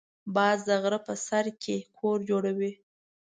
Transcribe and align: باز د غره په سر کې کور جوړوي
باز 0.35 0.59
د 0.67 0.69
غره 0.81 0.99
په 1.07 1.13
سر 1.27 1.45
کې 1.63 1.75
کور 1.97 2.17
جوړوي 2.29 2.71